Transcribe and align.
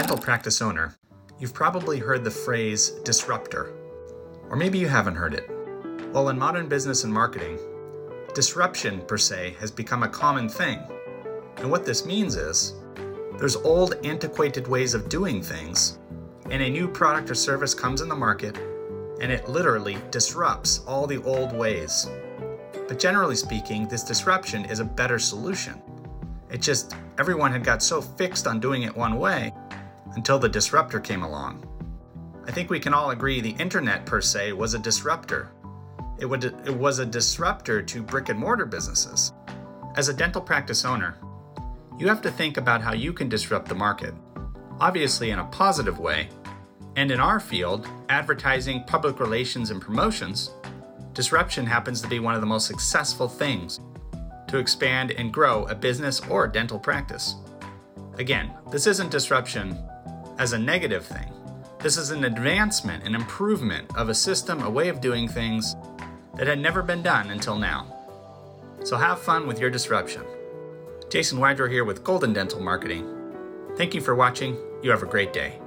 dental 0.00 0.16
practice 0.16 0.62
owner, 0.62 0.94
you've 1.38 1.52
probably 1.52 1.98
heard 1.98 2.24
the 2.24 2.30
phrase 2.30 2.92
disruptor. 3.04 3.74
Or 4.48 4.56
maybe 4.56 4.78
you 4.78 4.88
haven't 4.88 5.14
heard 5.14 5.34
it. 5.34 5.50
Well, 6.10 6.30
in 6.30 6.38
modern 6.38 6.68
business 6.68 7.04
and 7.04 7.12
marketing, 7.12 7.58
disruption 8.34 9.02
per 9.02 9.18
se 9.18 9.56
has 9.60 9.70
become 9.70 10.02
a 10.02 10.08
common 10.08 10.48
thing. 10.48 10.80
And 11.58 11.70
what 11.70 11.84
this 11.84 12.06
means 12.06 12.36
is 12.36 12.76
there's 13.38 13.56
old, 13.56 13.94
antiquated 14.02 14.66
ways 14.66 14.94
of 14.94 15.10
doing 15.10 15.42
things, 15.42 15.98
and 16.50 16.62
a 16.62 16.70
new 16.70 16.88
product 16.88 17.30
or 17.30 17.34
service 17.34 17.74
comes 17.74 18.00
in 18.00 18.08
the 18.08 18.16
market, 18.16 18.56
and 19.20 19.30
it 19.30 19.50
literally 19.50 19.98
disrupts 20.10 20.78
all 20.86 21.06
the 21.06 21.22
old 21.24 21.52
ways. 21.52 22.08
But 22.88 22.98
generally 22.98 23.36
speaking, 23.36 23.86
this 23.86 24.02
disruption 24.02 24.64
is 24.64 24.80
a 24.80 24.84
better 24.84 25.18
solution. 25.18 25.82
It 26.50 26.62
just, 26.62 26.96
everyone 27.18 27.52
had 27.52 27.64
got 27.64 27.82
so 27.82 28.00
fixed 28.00 28.46
on 28.46 28.60
doing 28.60 28.84
it 28.84 28.96
one 28.96 29.18
way 29.18 29.52
until 30.14 30.38
the 30.38 30.48
disruptor 30.48 31.00
came 31.00 31.22
along. 31.22 31.66
I 32.46 32.52
think 32.52 32.70
we 32.70 32.80
can 32.80 32.94
all 32.94 33.10
agree 33.10 33.40
the 33.40 33.50
internet 33.50 34.06
per 34.06 34.20
se 34.20 34.52
was 34.52 34.74
a 34.74 34.78
disruptor. 34.78 35.52
It, 36.18 36.26
would, 36.26 36.44
it 36.44 36.74
was 36.74 36.98
a 36.98 37.06
disruptor 37.06 37.82
to 37.82 38.02
brick 38.02 38.28
and 38.28 38.38
mortar 38.38 38.66
businesses. 38.66 39.32
As 39.96 40.08
a 40.08 40.14
dental 40.14 40.42
practice 40.42 40.84
owner, 40.84 41.16
you 41.98 42.08
have 42.08 42.22
to 42.22 42.30
think 42.30 42.56
about 42.56 42.82
how 42.82 42.92
you 42.92 43.12
can 43.12 43.28
disrupt 43.28 43.68
the 43.68 43.74
market, 43.74 44.14
obviously 44.80 45.30
in 45.30 45.38
a 45.38 45.44
positive 45.44 45.98
way. 45.98 46.28
And 46.96 47.10
in 47.10 47.20
our 47.20 47.38
field, 47.38 47.86
advertising, 48.08 48.84
public 48.84 49.20
relations, 49.20 49.70
and 49.70 49.80
promotions, 49.80 50.50
disruption 51.12 51.66
happens 51.66 52.00
to 52.00 52.08
be 52.08 52.18
one 52.18 52.34
of 52.34 52.40
the 52.40 52.46
most 52.46 52.66
successful 52.66 53.28
things 53.28 53.80
to 54.48 54.58
expand 54.58 55.12
and 55.12 55.32
grow 55.32 55.66
a 55.66 55.74
business 55.74 56.20
or 56.28 56.48
dental 56.48 56.78
practice. 56.78 57.36
Again, 58.18 58.50
this 58.70 58.86
isn't 58.86 59.10
disruption 59.10 59.78
as 60.40 60.54
a 60.54 60.58
negative 60.58 61.04
thing. 61.04 61.30
This 61.80 61.98
is 61.98 62.10
an 62.10 62.24
advancement, 62.24 63.04
an 63.04 63.14
improvement 63.14 63.94
of 63.94 64.08
a 64.08 64.14
system, 64.14 64.62
a 64.62 64.70
way 64.70 64.88
of 64.88 65.02
doing 65.02 65.28
things 65.28 65.76
that 66.34 66.46
had 66.46 66.58
never 66.58 66.82
been 66.82 67.02
done 67.02 67.30
until 67.30 67.56
now. 67.56 67.86
So 68.82 68.96
have 68.96 69.20
fun 69.20 69.46
with 69.46 69.60
your 69.60 69.68
disruption. 69.68 70.22
Jason 71.10 71.38
Wydro 71.38 71.70
here 71.70 71.84
with 71.84 72.02
Golden 72.02 72.32
Dental 72.32 72.60
Marketing. 72.60 73.06
Thank 73.76 73.94
you 73.94 74.00
for 74.00 74.14
watching. 74.14 74.56
You 74.82 74.90
have 74.90 75.02
a 75.02 75.06
great 75.06 75.34
day. 75.34 75.60